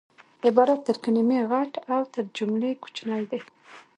عبارت 0.47 0.79
تر 0.87 0.95
کلیمې 1.03 1.39
غټ 1.51 1.71
او 1.93 2.01
تر 2.13 2.23
جملې 2.35 2.71
کوچنی 2.81 3.21
دئ 3.31 3.41